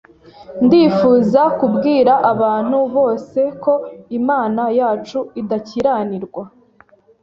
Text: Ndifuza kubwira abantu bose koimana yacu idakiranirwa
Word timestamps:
Ndifuza 0.65 1.41
kubwira 1.59 2.13
abantu 2.31 2.77
bose 2.95 3.39
koimana 3.63 4.63
yacu 4.79 5.19
idakiranirwa 5.41 6.43